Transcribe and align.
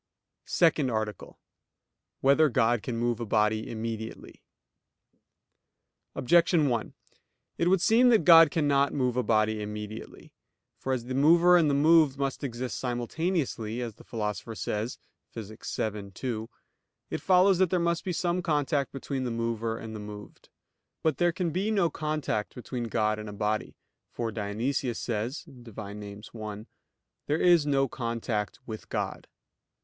_______________________SECOND 0.49 0.89
ARTICLE 0.89 1.33
[I, 1.37 1.37
Q. 1.37 1.37
105, 2.21 2.21
Art. 2.21 2.21
2] 2.21 2.25
Whether 2.25 2.49
God 2.49 2.81
Can 2.81 2.97
Move 2.97 3.19
a 3.19 3.25
Body 3.27 3.69
Immediately? 3.69 4.41
Objection 6.15 6.69
1: 6.69 6.95
It 7.59 7.67
would 7.67 7.81
seem 7.81 8.09
that 8.09 8.25
God 8.25 8.49
cannot 8.49 8.95
move 8.95 9.15
a 9.15 9.21
body 9.21 9.61
immediately. 9.61 10.33
For 10.79 10.91
as 10.91 11.05
the 11.05 11.13
mover 11.13 11.55
and 11.55 11.69
the 11.69 11.75
moved 11.75 12.17
must 12.17 12.43
exist 12.43 12.79
simultaneously, 12.79 13.79
as 13.83 13.93
the 13.93 14.03
Philosopher 14.03 14.55
says 14.55 14.97
(Phys. 15.35 15.49
vii, 15.91 16.09
2), 16.09 16.49
it 17.11 17.21
follows 17.21 17.59
that 17.59 17.69
there 17.69 17.79
must 17.79 18.03
be 18.03 18.11
some 18.11 18.41
contact 18.41 18.91
between 18.91 19.23
the 19.23 19.29
mover 19.29 19.77
and 19.77 19.93
moved. 19.93 20.49
But 21.03 21.19
there 21.19 21.31
can 21.31 21.51
be 21.51 21.69
no 21.69 21.91
contact 21.91 22.55
between 22.55 22.85
God 22.85 23.19
and 23.19 23.29
a 23.29 23.33
body; 23.33 23.77
for 24.09 24.31
Dionysius 24.31 24.97
says 24.97 25.43
(Div. 25.43 25.77
Nom. 25.77 26.23
1): 26.31 26.67
"There 27.27 27.39
is 27.39 27.67
no 27.67 27.87
contact 27.87 28.57
with 28.65 28.89
God." 28.89 29.27